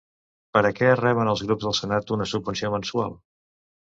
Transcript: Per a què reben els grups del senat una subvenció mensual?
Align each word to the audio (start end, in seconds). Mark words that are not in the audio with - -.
Per 0.57 0.61
a 0.67 0.71
què 0.77 0.87
reben 1.01 1.29
els 1.33 1.43
grups 1.49 1.67
del 1.67 1.77
senat 1.81 2.13
una 2.17 2.27
subvenció 2.33 2.71
mensual? 2.79 3.17